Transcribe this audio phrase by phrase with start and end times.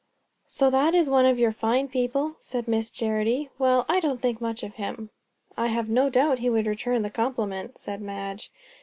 [0.47, 3.51] "So that is one of your fine people?" said Miss Charity.
[3.59, 5.11] "Well, I don't think much of him."
[5.55, 8.49] "I have no doubt he would return the compliment," said Madge.